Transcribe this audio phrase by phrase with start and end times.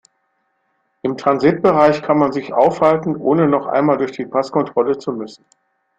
[1.03, 5.45] Im Transitbereich kann man sich aufhalten, ohne noch einmal durch die Passkontrolle zu müssen.